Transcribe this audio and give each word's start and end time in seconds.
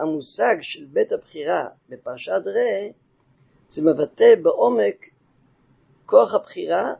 המושג 0.00 0.56
של 0.62 0.84
בית 0.84 1.12
הבחירה 1.12 1.68
בפרשת 1.88 2.42
ראה, 2.46 2.88
זה 3.68 3.82
מבטא 3.82 4.34
בעומק 4.42 4.96
כוח 6.06 6.34
הבחירה, 6.34 6.92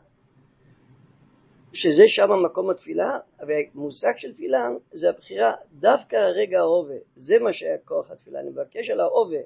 שזה 1.73 2.03
שם 2.07 2.29
מקום 2.45 2.69
התפילה, 2.69 3.19
והמושג 3.47 4.13
של 4.17 4.33
תפילה 4.33 4.69
זה 4.91 5.09
הבחירה 5.09 5.53
דווקא 5.73 6.15
הרגע 6.15 6.59
ההווה, 6.59 6.95
זה 7.15 7.39
מה 7.39 7.53
שהיה 7.53 7.77
כוח 7.85 8.11
התפילה, 8.11 8.39
אני 8.39 8.49
מבקש 8.49 8.89
על 8.89 8.99
ההווה, 8.99 9.39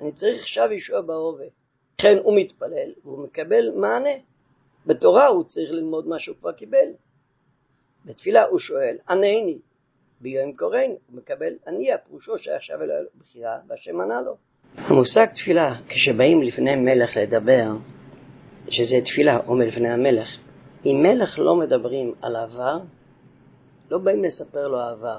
אני 0.00 0.12
צריך 0.12 0.40
עכשיו 0.42 0.72
ישוע 0.72 1.00
בהווה. 1.00 1.46
לכן 1.98 2.16
הוא 2.22 2.40
מתפלל 2.40 2.92
והוא 3.04 3.24
מקבל 3.24 3.70
מענה. 3.70 4.10
בתורה 4.86 5.26
הוא 5.26 5.44
צריך 5.44 5.70
ללמוד 5.70 6.06
מה 6.06 6.18
שהוא 6.18 6.36
כבר 6.36 6.52
קיבל. 6.52 6.88
בתפילה 8.04 8.44
הוא 8.44 8.58
שואל, 8.58 8.96
ענני, 9.08 9.58
ביום 10.20 10.52
קוראין, 10.52 10.90
הוא 10.90 11.18
מקבל 11.18 11.52
עניה, 11.66 11.98
פירושו 11.98 12.38
שעכשיו 12.38 12.82
אלוהי 12.82 13.04
בחירה, 13.20 13.58
והשם 13.68 14.00
ענה 14.00 14.20
לו. 14.20 14.36
המושג 14.76 15.26
תפילה, 15.34 15.74
כשבאים 15.88 16.42
לפני 16.42 16.76
מלך 16.76 17.16
לדבר, 17.16 17.72
שזה 18.68 18.96
תפילה 19.04 19.36
עומד 19.36 19.66
לפני 19.66 19.88
המלך, 19.88 20.28
אם 20.86 21.02
מלך 21.02 21.38
לא 21.38 21.56
מדברים 21.56 22.14
על 22.22 22.36
העבר, 22.36 22.78
לא 23.90 23.98
באים 23.98 24.24
לספר 24.24 24.68
לו 24.68 24.80
העבר, 24.80 25.18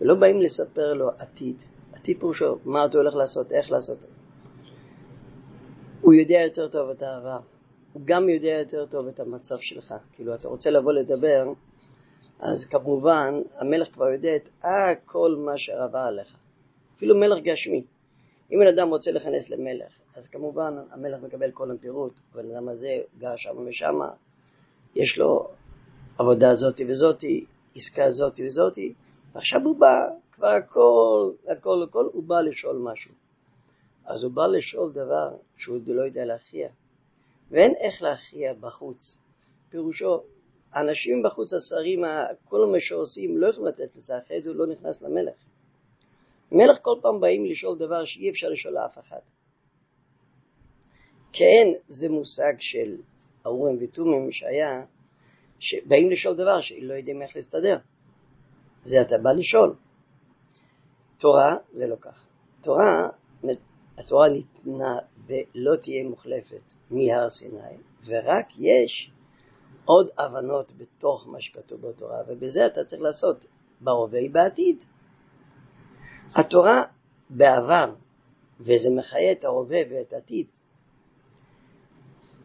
ולא 0.00 0.14
באים 0.14 0.42
לספר 0.42 0.94
לו 0.94 1.10
עתיד. 1.18 1.62
עתיד 1.92 2.20
פירושו, 2.20 2.58
מה 2.64 2.84
אתה 2.84 2.98
הולך 2.98 3.14
לעשות, 3.14 3.52
איך 3.52 3.70
לעשות. 3.70 4.04
הוא 6.00 6.14
יודע 6.14 6.40
יותר 6.44 6.68
טוב 6.68 6.90
את 6.90 7.02
העבר, 7.02 7.38
הוא 7.92 8.02
גם 8.04 8.28
יודע 8.28 8.48
יותר 8.48 8.86
טוב 8.86 9.06
את 9.06 9.20
המצב 9.20 9.56
שלך. 9.60 9.94
כאילו, 10.12 10.34
אתה 10.34 10.48
רוצה 10.48 10.70
לבוא 10.70 10.92
לדבר, 10.92 11.52
אז 12.38 12.64
כמובן, 12.64 13.40
המלך 13.58 13.88
כבר 13.92 14.08
יודע 14.08 14.36
את 14.36 14.48
הכל 14.62 15.36
מה 15.44 15.52
שרבה 15.56 16.06
עליך. 16.06 16.38
אפילו 16.96 17.16
מלך 17.16 17.42
גשמי. 17.42 17.84
אם 18.52 18.58
בן 18.60 18.66
אדם 18.66 18.88
רוצה 18.88 19.10
להיכנס 19.10 19.50
למלך, 19.50 19.98
אז 20.16 20.28
כמובן 20.28 20.74
המלך 20.90 21.22
מקבל 21.22 21.50
כל 21.50 21.70
הפירוט, 21.70 22.12
הבן 22.32 22.50
אדם 22.50 22.68
הזה 22.68 22.98
גר 23.18 23.36
שם 23.36 23.66
ושם, 23.68 23.98
יש 24.94 25.18
לו 25.18 25.48
עבודה 26.18 26.54
זאתי 26.54 26.84
וזאתי, 26.92 27.44
עסקה 27.76 28.10
זאתי 28.10 28.46
וזאתי, 28.46 28.94
ועכשיו 29.32 29.60
הוא 29.64 29.76
בא, 29.76 30.08
כבר 30.32 30.46
הכל, 30.46 31.30
הכל, 31.48 31.84
הכל, 31.88 32.08
הוא 32.12 32.24
בא 32.24 32.40
לשאול 32.40 32.76
משהו. 32.76 33.14
אז 34.04 34.24
הוא 34.24 34.32
בא 34.32 34.46
לשאול 34.46 34.92
דבר 34.92 35.36
שהוא 35.56 35.78
לא 35.86 36.02
יודע 36.02 36.24
להכריע. 36.24 36.68
ואין 37.50 37.74
איך 37.80 38.02
להכריע 38.02 38.54
בחוץ. 38.54 39.18
פירושו, 39.70 40.22
האנשים 40.74 41.22
בחוץ, 41.22 41.52
השרים, 41.52 42.02
כל 42.44 42.66
מה 42.72 42.80
שעושים, 42.80 43.38
לא 43.38 43.46
יכולים 43.46 43.68
לתת 43.68 43.96
לזה, 43.96 44.18
אחרי 44.18 44.42
זה 44.42 44.50
הוא 44.50 44.56
לא 44.56 44.66
נכנס 44.66 45.02
למלך. 45.02 45.34
מלך 46.52 46.78
כל 46.82 46.98
פעם 47.02 47.20
באים 47.20 47.44
לשאול 47.44 47.78
דבר 47.78 48.04
שאי 48.04 48.30
אפשר 48.30 48.48
לשאול 48.48 48.74
לאף 48.74 48.98
אחד. 48.98 49.18
כן, 51.32 51.66
זה 51.88 52.08
מושג 52.08 52.52
של 52.58 52.96
האורים 53.44 53.78
ותומים 53.80 54.32
שהיה, 54.32 54.84
שבאים 55.58 56.10
לשאול 56.10 56.34
דבר 56.34 56.60
שלא 56.60 56.94
יודעים 56.94 57.22
איך 57.22 57.36
להסתדר. 57.36 57.78
זה 58.84 59.02
אתה 59.02 59.18
בא 59.18 59.32
לשאול. 59.32 59.74
תורה 61.18 61.56
זה 61.72 61.86
לא 61.86 61.96
כך. 62.00 62.26
תורה, 62.62 63.08
התורה 63.98 64.28
ניתנה 64.28 64.98
ולא 65.26 65.76
תהיה 65.82 66.04
מוחלפת 66.08 66.72
מהר 66.90 67.30
סיני, 67.30 67.76
ורק 68.06 68.46
יש 68.58 69.10
עוד 69.84 70.08
הבנות 70.18 70.72
בתוך 70.76 71.26
מה 71.28 71.40
שכתוב 71.40 71.88
בתורה, 71.88 72.18
ובזה 72.28 72.66
אתה 72.66 72.84
צריך 72.84 73.02
לעשות 73.02 73.46
בהווה 73.80 74.20
בעתיד. 74.32 74.76
התורה 76.34 76.82
בעבר, 77.30 77.94
וזה 78.60 78.90
מחיה 78.96 79.32
את 79.32 79.44
ההווה 79.44 79.80
ואת 79.90 80.12
העתיד. 80.12 80.46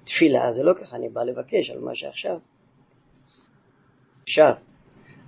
תפילה 0.04 0.54
זה 0.54 0.64
לא 0.64 0.74
ככה, 0.74 0.96
אני 0.96 1.10
בא 1.10 1.24
לבקש 1.24 1.70
על 1.70 1.80
מה 1.80 1.96
שעכשיו. 1.96 2.40
עכשיו, 4.24 4.54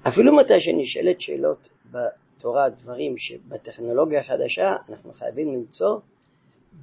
אפילו 0.08 0.36
מתי 0.36 0.60
שנשאלת 0.60 1.22
שאלות 1.22 1.70
בתורה, 1.92 2.70
דברים 2.70 3.18
שבטכנולוגיה 3.18 4.20
החדשה, 4.20 4.76
אנחנו 4.90 5.14
חייבים 5.14 5.54
למצוא 5.54 6.00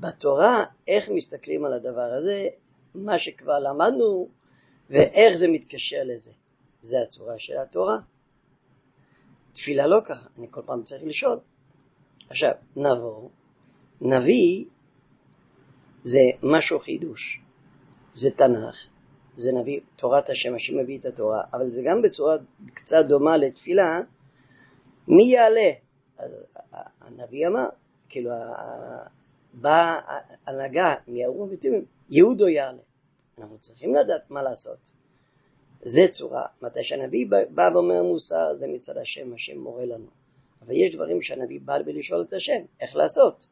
בתורה 0.00 0.64
איך 0.88 1.08
מסתכלים 1.08 1.64
על 1.64 1.72
הדבר 1.72 2.10
הזה, 2.18 2.48
מה 2.94 3.18
שכבר 3.18 3.58
למדנו 3.58 4.28
ואיך 4.90 5.38
זה 5.38 5.48
מתקשר 5.48 6.02
לזה. 6.04 6.30
זה 6.82 6.96
הצורה 7.02 7.34
של 7.38 7.56
התורה. 7.56 7.98
תפילה 9.52 9.86
לא 9.86 10.00
ככה, 10.04 10.28
אני 10.38 10.46
כל 10.50 10.62
פעם 10.66 10.82
צריך 10.82 11.02
לשאול. 11.04 11.38
עכשיו, 12.30 12.52
נעבור. 12.76 13.30
נביא 14.00 14.64
זה 16.02 16.18
משהו 16.42 16.78
חידוש, 16.78 17.40
זה 18.14 18.30
תנ"ך, 18.30 18.88
זה 19.36 19.52
נביא 19.52 19.80
תורת 19.96 20.30
השם, 20.30 20.54
השם 20.54 20.78
מביא 20.78 20.98
את 20.98 21.04
התורה, 21.04 21.42
אבל 21.52 21.70
זה 21.70 21.82
גם 21.86 22.02
בצורה 22.02 22.36
קצת 22.74 23.04
דומה 23.08 23.36
לתפילה, 23.36 24.00
מי 25.08 25.32
יעלה? 25.32 25.70
הנביא 27.00 27.46
אמר, 27.46 27.66
כאילו, 28.08 28.30
באה 29.54 30.00
הנהגה 30.46 30.94
ותיאומים, 31.50 31.84
יהודו 32.10 32.48
יעלה. 32.48 32.87
אנחנו 33.38 33.58
צריכים 33.58 33.94
לדעת 33.94 34.30
מה 34.30 34.42
לעשות. 34.42 34.78
זה 35.82 36.06
צורה, 36.12 36.46
מתי 36.62 36.84
שהנביא 36.84 37.26
בא 37.50 37.70
ואומר 37.74 38.02
מוסר, 38.02 38.54
זה 38.54 38.66
מצד 38.68 38.96
השם, 38.96 39.34
השם 39.34 39.58
מורה 39.58 39.84
לנו. 39.84 40.06
אבל 40.62 40.72
יש 40.72 40.94
דברים 40.94 41.22
שהנביא 41.22 41.60
בא 41.64 41.82
בלשאול 41.82 42.22
את 42.28 42.32
השם, 42.32 42.62
איך 42.80 42.96
לעשות. 42.96 43.46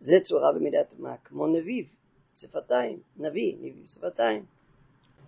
זה 0.00 0.18
צורה 0.22 0.52
במידת 0.52 0.94
מה, 0.98 1.16
כמו 1.16 1.46
נביב, 1.46 1.88
שפתיים, 2.32 3.00
נביא, 3.16 3.56
נביא 3.60 3.86
שפתיים. 3.86 4.44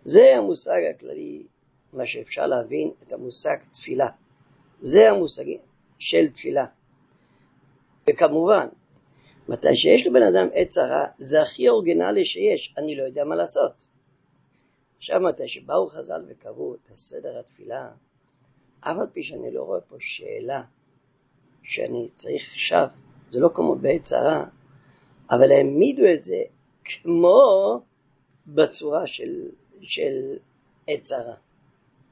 זה 0.04 0.36
המושג 0.36 0.80
הכללי, 0.90 1.42
מה 1.92 2.06
שאפשר 2.06 2.46
להבין, 2.46 2.90
את 3.02 3.12
המושג 3.12 3.56
תפילה. 3.72 4.08
זה 4.82 5.10
המושג 5.10 5.44
של 5.98 6.30
תפילה. 6.30 6.66
וכמובן, 8.10 8.68
מתי 9.48 9.76
שיש 9.76 10.06
לבן 10.06 10.22
אדם 10.22 10.48
עת 10.54 10.68
צרה, 10.68 11.06
זה 11.16 11.42
הכי 11.42 11.68
אורגינלי 11.68 12.24
שיש, 12.24 12.74
אני 12.78 12.96
לא 12.96 13.02
יודע 13.02 13.24
מה 13.24 13.36
לעשות. 13.36 13.91
עכשיו 15.02 15.20
מתי 15.20 15.48
שבאו 15.48 15.86
חז"ל 15.86 16.24
וקבעו 16.28 16.74
את 16.74 16.90
הסדר 16.90 17.38
התפילה, 17.38 17.90
אף 18.80 18.96
על 18.98 19.06
פי 19.12 19.22
שאני 19.22 19.54
לא 19.54 19.62
רואה 19.62 19.80
פה 19.80 19.96
שאלה 20.00 20.62
שאני 21.62 22.08
צריך 22.14 22.42
עכשיו, 22.52 22.86
זה 23.30 23.40
לא 23.40 23.50
כמו 23.54 23.74
בעת 23.74 24.04
צרה, 24.04 24.46
אבל 25.30 25.52
העמידו 25.52 26.02
את 26.14 26.24
זה 26.24 26.42
כמו 26.84 27.80
בצורה 28.46 29.06
של, 29.06 29.50
של 29.80 30.36
עת 30.86 31.02
צרה, 31.02 31.34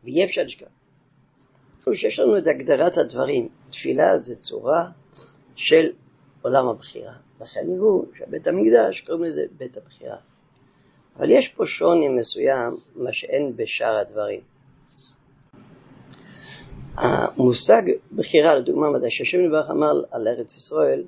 ואי 0.05 0.25
אפשר 0.25 0.43
לשכוח. 0.43 0.69
שיש 1.95 2.19
לנו 2.19 2.39
את 2.39 2.47
הגדרת 2.47 2.99
הדברים, 2.99 3.49
תפילה 3.71 4.19
זה 4.19 4.37
צורה 4.37 4.91
של 5.57 5.93
עולם 6.43 6.69
הבחירה. 6.69 7.15
לכן 7.41 7.71
יראו 7.71 8.05
שבית 8.19 8.47
המקדש 8.47 9.01
קוראים 9.01 9.25
לזה 9.25 9.43
בית 9.57 9.77
הבחירה. 9.77 10.17
אבל 11.17 11.31
יש 11.31 11.49
פה 11.49 11.67
שוני 11.67 12.09
מסוים, 12.09 12.73
מה 12.95 13.13
שאין 13.13 13.57
בשאר 13.57 13.97
הדברים. 13.97 14.41
המושג 16.97 17.83
בחירה, 18.17 18.55
לדוגמה, 18.55 18.91
מתי 18.91 19.11
שהשם 19.11 19.39
נברך 19.39 19.71
אמר 19.71 19.93
על 20.11 20.29
ארץ 20.29 20.57
ישראל, 20.57 21.05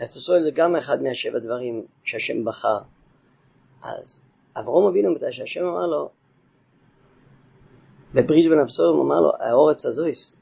ארץ 0.00 0.16
ישראל 0.16 0.42
זה 0.42 0.50
גם 0.50 0.76
אחד 0.76 1.02
מהשבע 1.02 1.38
דברים 1.38 1.84
שהשם 2.04 2.44
בחר. 2.44 2.78
אז 3.82 4.20
אברום 4.56 4.86
אבינו, 4.86 5.14
מתי 5.14 5.32
שהשם 5.32 5.64
אמר 5.64 5.86
לו, 5.86 6.10
בברית 8.14 8.48
בין 8.50 8.58
הבשורים 8.58 9.00
אמר 9.00 9.20
לו, 9.20 9.32
האורץ 9.40 9.86
הזויס. 9.86 10.36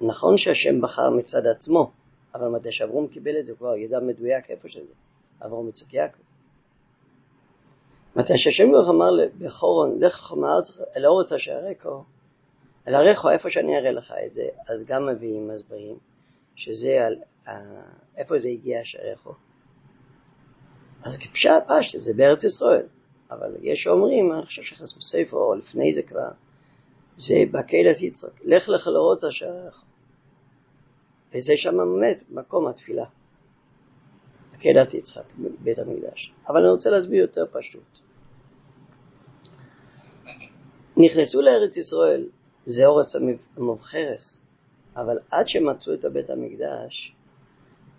נכון 0.00 0.38
שהשם 0.38 0.80
בחר 0.80 1.10
מצד 1.10 1.46
עצמו, 1.46 1.90
אבל 2.34 2.48
מתי 2.48 2.72
שאברום 2.72 3.08
קיבל 3.08 3.38
את 3.38 3.46
זה, 3.46 3.54
כבר 3.54 3.76
ידע 3.76 4.00
מדויק 4.00 4.50
איפה 4.50 4.68
שזה. 4.68 4.92
אברום 5.44 5.68
יצחק 5.68 5.94
יעקב. 5.94 6.31
מתי 8.16 8.38
שהשם 8.38 8.72
ברוך 8.72 8.88
אמר 8.88 9.10
לבחורון, 9.10 9.98
לך 10.00 10.34
אל 10.96 11.04
האורץ 11.04 11.32
אשר 11.32 11.52
אראכו, 11.52 12.04
אל 12.88 12.94
אראכו, 12.94 13.30
איפה 13.30 13.50
שאני 13.50 13.78
אראה 13.78 13.90
לך 13.90 14.14
את 14.26 14.34
זה, 14.34 14.48
אז 14.68 14.84
גם 14.86 15.06
מביאים 15.06 15.48
מסברים, 15.48 15.96
שזה 16.56 17.06
על, 17.06 17.16
איפה 18.16 18.38
זה 18.38 18.48
הגיע 18.48 18.82
אשר 18.82 18.98
אראכו. 18.98 19.32
אז 21.02 21.16
כפשט 21.16 21.62
פשט, 21.68 22.00
זה 22.00 22.12
בארץ 22.16 22.44
ישראל, 22.44 22.86
אבל 23.30 23.56
יש 23.62 23.82
שאומרים, 23.82 24.32
אני 24.32 24.46
חושב 24.46 24.62
שחס 24.62 24.92
בספר, 24.96 25.36
או 25.36 25.54
לפני 25.54 25.94
זה 25.94 26.02
כבר, 26.02 26.28
זה 27.16 27.34
בקהילת 27.50 28.00
יצחק, 28.00 28.44
לך 28.44 28.68
לך 28.68 28.86
לאורץ 28.86 29.24
אשר 29.24 29.46
אראכו. 29.46 29.86
וזה 31.34 31.52
שם 31.56 31.76
באמת 31.76 32.22
מקום 32.30 32.66
התפילה. 32.66 33.04
עקדת 34.62 34.94
יצחק, 34.94 35.24
בית 35.60 35.78
המקדש. 35.78 36.32
אבל 36.48 36.60
אני 36.60 36.70
רוצה 36.70 36.90
להסביר 36.90 37.20
יותר 37.20 37.44
פשוט. 37.52 37.98
נכנסו 40.96 41.40
לארץ 41.40 41.76
ישראל, 41.76 42.28
זה 42.64 42.86
אורץ 42.86 43.16
המובחרס, 43.56 44.40
אבל 44.96 45.18
עד 45.30 45.48
שמצאו 45.48 45.94
את 45.94 46.04
הבית 46.04 46.30
המקדש, 46.30 47.14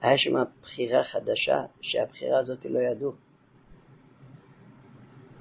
היה 0.01 0.17
שם 0.17 0.33
בחירה 0.61 1.03
חדשה, 1.03 1.65
שהבחירה 1.81 2.39
הזאת 2.39 2.65
לא 2.65 2.79
ידעו. 2.79 3.11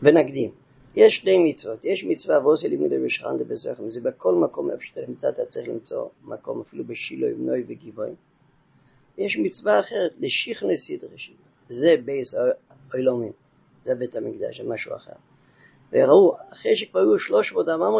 ונקדים. 0.02 0.50
יש 0.96 1.14
שני 1.14 1.50
מצוות, 1.50 1.84
יש 1.84 2.04
מצווה 2.04 2.38
ועושה 2.38 2.68
לימודי 2.68 3.06
ושכן 3.06 3.36
דבזכם, 3.38 3.90
זה 3.90 4.00
בכל 4.00 4.34
מקום 4.34 4.70
איפה 4.70 4.82
שאתה 4.82 5.00
נמצא 5.08 5.28
אתה 5.28 5.46
צריך 5.46 5.68
למצוא 5.68 6.08
מקום, 6.22 6.60
אפילו 6.60 6.84
בשילה, 6.84 7.26
עם 7.30 7.46
נוי 7.46 7.64
וגיבוי. 7.68 8.10
יש 9.18 9.36
מצווה 9.36 9.80
אחרת, 9.80 10.12
לשיכנה 10.20 10.76
סדרי 10.76 11.18
שילה, 11.18 11.36
זה 11.68 11.94
בייס 12.04 12.34
אוילומים, 12.94 13.32
זה 13.82 13.94
בית 13.94 14.16
המקדש, 14.16 14.60
זה 14.60 14.68
משהו 14.68 14.96
אחר. 14.96 15.16
וראו, 15.92 16.36
אחרי 16.52 16.76
שכבר 16.76 17.00
היו 17.00 17.42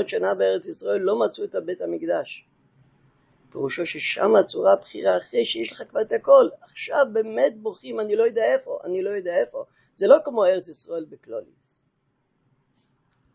300-400 0.04 0.08
שנה 0.08 0.34
בארץ 0.34 0.66
ישראל, 0.66 1.00
לא 1.00 1.20
מצאו 1.20 1.44
את 1.44 1.54
הבית 1.54 1.80
המקדש. 1.80 2.44
פירושו 3.52 3.86
ששם 3.86 4.36
הצורה 4.36 4.72
הבחירה 4.72 5.16
אחרי 5.18 5.44
שיש 5.44 5.72
לך 5.72 5.82
כבר 5.88 6.00
את 6.00 6.12
הכל. 6.12 6.48
עכשיו 6.62 7.06
באמת 7.12 7.52
בוכים, 7.56 8.00
אני 8.00 8.16
לא 8.16 8.22
יודע 8.22 8.44
איפה, 8.44 8.78
אני 8.84 9.02
לא 9.02 9.10
יודע 9.10 9.36
איפה. 9.36 9.64
זה 9.96 10.06
לא 10.06 10.16
כמו 10.24 10.44
ארץ 10.44 10.68
ישראל 10.68 11.04
בקלוליס. 11.10 11.82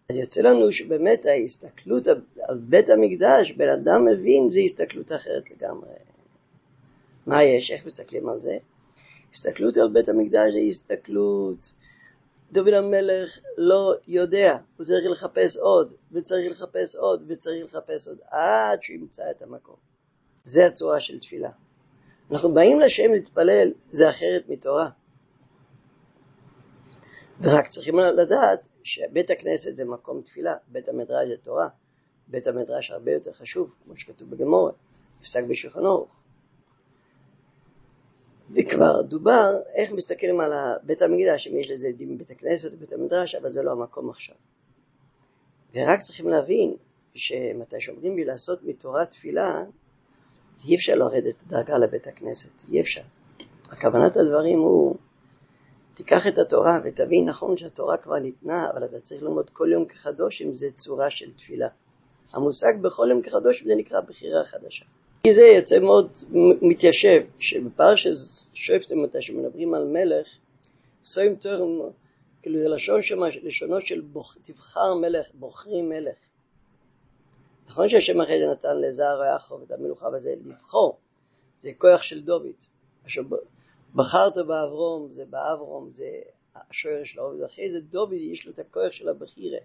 אז 0.10 0.16
יוצא 0.16 0.42
לנו 0.42 0.72
שבאמת 0.72 1.26
ההסתכלות 1.26 2.08
על 2.42 2.58
בית 2.58 2.90
המקדש, 2.90 3.52
בן 3.52 3.70
אדם 3.70 4.06
מבין, 4.06 4.50
זה 4.50 4.60
הסתכלות 4.60 5.12
אחרת 5.12 5.52
לגמרי. 5.52 5.90
מה 7.28 7.44
יש? 7.44 7.72
איך 7.72 7.86
מסתכלים 7.86 8.30
על 8.30 8.40
זה? 8.40 8.58
הסתכלות 9.34 9.78
על 9.78 9.90
בית 9.94 10.10
המקדש 10.10 10.54
זה 10.54 10.60
הסתכלות. 10.70 11.58
דוד 12.52 12.74
המלך 12.74 13.40
לא 13.58 13.94
יודע, 14.08 14.58
הוא 14.78 14.86
צריך 14.86 15.06
לחפש 15.12 15.58
עוד, 15.58 15.94
וצריך 16.12 16.52
לחפש 16.52 16.96
עוד, 16.96 17.24
וצריך 17.28 17.66
לחפש 17.66 18.08
עוד, 18.08 18.18
עד 18.32 18.80
שהוא 18.82 18.96
ימצא 18.96 19.24
את 19.32 19.42
המקום. 19.42 19.76
זה 20.44 20.66
הצורה 20.66 21.00
של 21.00 21.20
תפילה. 21.20 21.50
אנחנו 22.32 22.54
באים 22.54 22.80
לשם 22.80 23.12
להתפלל, 23.12 23.74
זה 23.92 24.10
אחרת 24.10 24.50
מתורה. 24.50 24.90
ורק 27.42 27.68
צריכים 27.68 27.96
לדעת 28.00 28.60
שבית 28.84 29.30
הכנסת 29.30 29.76
זה 29.76 29.86
מקום 29.86 30.22
תפילה, 30.22 30.56
בית 30.68 30.90
המדרש 30.90 31.28
זה 31.28 31.38
תורה, 31.44 31.68
בית 32.28 32.48
המדרש 32.48 32.92
הרבה 32.92 33.12
יותר 33.12 33.32
חשוב, 33.32 33.74
כמו 33.84 33.98
שכתוב 33.98 34.30
בגמורת, 34.30 34.76
נפסק 35.22 35.42
בשולחן 35.50 35.86
אורך. 35.86 36.27
וכבר 38.52 39.02
דובר 39.02 39.52
איך 39.76 39.92
מסתכלים 39.92 40.40
על 40.40 40.52
בית 40.84 41.02
המקדש, 41.02 41.48
אם 41.48 41.58
יש 41.58 41.72
לזה 41.72 41.88
דין 41.98 42.18
בבית 42.18 42.32
הכנסת 42.32 42.70
ובית 42.74 42.94
המדרש, 42.94 43.36
אבל 43.36 43.52
זה 43.52 43.62
לא 43.64 43.72
המקום 43.72 44.10
עכשיו. 44.10 44.36
ורק 45.74 46.02
צריכים 46.02 46.28
להבין 46.28 46.76
שמתי 47.16 47.76
שאומרים 47.80 48.16
לי 48.16 48.26
לעשות 48.26 48.64
מתורה 48.64 49.06
תפילה, 49.06 49.64
אי 50.68 50.76
אפשר 50.76 50.96
לרדת 50.96 51.36
דרגה 51.48 51.78
לבית 51.78 52.08
הכנסת, 52.08 52.70
אי 52.70 52.82
אפשר. 52.82 53.02
הכוונת 53.70 54.18
הדברים 54.18 54.60
הוא, 54.60 54.96
תיקח 55.94 56.28
את 56.28 56.38
התורה 56.38 56.80
ותבין 56.84 57.30
נכון 57.30 57.58
שהתורה 57.58 57.98
כבר 57.98 58.20
ניתנה, 58.20 58.70
אבל 58.72 58.86
אתה 58.86 59.00
צריך 59.00 59.24
ללמוד 59.24 59.50
כל 59.50 59.70
יום 59.72 59.86
כחדוש 59.86 60.42
אם 60.42 60.54
זה 60.54 60.68
צורה 60.76 61.10
של 61.10 61.34
תפילה. 61.34 61.68
המושג 62.34 62.82
בכל 62.82 63.08
יום 63.12 63.22
כחדוש 63.22 63.64
זה 63.64 63.76
נקרא 63.76 64.02
בחירה 64.02 64.44
חדשה. 64.44 64.86
כי 65.24 65.34
זה 65.36 65.42
יוצא 65.42 65.80
מאוד 65.80 66.12
מתיישב, 66.62 67.24
שבפרשת 67.40 68.10
שופטים 68.54 69.04
מתי 69.04 69.22
שמדברים 69.22 69.74
על 69.74 69.84
מלך, 69.84 70.28
סוים 71.04 71.36
תורם, 71.36 71.92
כאילו 72.42 72.60
זה 72.60 72.68
לשון 72.75 73.02
שמה, 73.02 73.28
לשונו 73.44 73.81
של 73.81 74.02
בוח, 74.02 74.38
תבחר 74.44 74.94
מלך, 74.94 75.28
בוחרים 75.34 75.90
מלך. 75.90 76.18
נכון 77.68 77.90
שהשם 77.90 78.22
אחרי 78.22 78.40
זה 78.40 78.52
נתן 78.52 78.78
לזער 78.81 79.19
ויעקב 79.19 79.62
את 79.66 79.72
המלוכה 79.72 80.08
וזה 80.08 80.30
לבחור, 80.46 80.98
זה 81.60 81.69
כוח 81.78 82.02
של 82.02 82.24
דוד. 82.24 82.56
אשר 83.08 83.22
בחרת 83.96 84.34
באברום, 84.48 85.12
זה 85.12 85.24
באברום, 85.30 85.90
זה 85.92 86.10
השוער 86.56 87.04
של 87.04 87.19
העובד, 87.19 87.44
אחרי 87.44 87.69
זה 87.69 87.81
דוד 87.81 88.14
יש 88.14 88.46
לו 88.46 88.54
את 88.54 88.60
הכוח 88.60 88.92
של 88.92 89.10
הבחירה. 89.10 89.60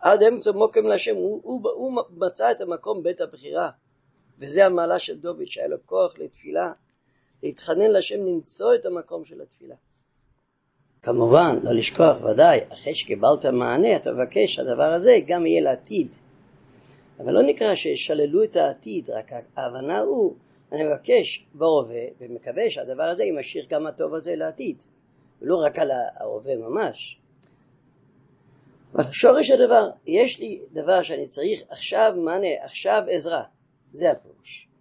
עד 0.00 0.22
אמצע 0.22 0.52
מוקם 0.52 0.86
להשם, 0.86 1.14
הוא, 1.14 1.40
הוא, 1.44 1.70
הוא 1.70 2.02
מצא 2.10 2.50
את 2.50 2.60
המקום 2.60 3.02
בית 3.02 3.20
הבחירה, 3.20 3.70
וזה 4.42 4.66
המעלה 4.66 4.98
של 4.98 5.18
דוד, 5.18 5.46
שהיה 5.46 5.68
לו 5.68 5.76
כוח 5.86 6.18
לתפילה, 6.18 6.72
להתחנן 7.42 7.90
להשם 7.90 8.26
למצוא 8.26 8.74
את 8.74 8.86
המקום 8.86 9.24
של 9.24 9.40
התפילה. 9.40 9.74
כמובן, 11.02 11.58
לא 11.62 11.72
לשכוח, 11.72 12.16
ודאי, 12.24 12.60
אחרי 12.72 12.94
שקיבלת 12.94 13.44
מענה, 13.44 13.96
אתה 13.96 14.12
מבקש 14.12 14.54
שהדבר 14.54 14.92
הזה 14.92 15.18
גם 15.26 15.46
יהיה 15.46 15.60
לעתיד. 15.60 16.08
אבל 17.18 17.32
לא 17.32 17.42
נקרא 17.42 17.74
שישללו 17.74 18.44
את 18.44 18.56
העתיד, 18.56 19.10
רק 19.10 19.32
ההבנה 19.56 20.00
הוא, 20.00 20.36
אני 20.72 20.82
מבקש 20.84 21.46
בהווה 21.54 22.04
ומקווה 22.20 22.70
שהדבר 22.70 23.02
הזה 23.02 23.24
יימשך 23.24 23.68
גם 23.68 23.86
הטוב 23.86 24.14
הזה 24.14 24.36
לעתיד, 24.36 24.76
ולא 25.42 25.62
רק 25.66 25.78
על 25.78 25.90
ההווה 25.90 26.56
ממש. 26.56 27.18
אבל 28.94 29.04
שורש 29.12 29.50
הדבר, 29.50 29.90
יש 30.06 30.38
לי 30.38 30.60
דבר 30.72 31.02
שאני 31.02 31.26
צריך 31.26 31.60
עכשיו 31.68 32.12
מענה, 32.16 32.64
עכשיו 32.64 33.02
עזרה, 33.10 33.42
זה 33.92 34.10
הפירוש. 34.10 34.71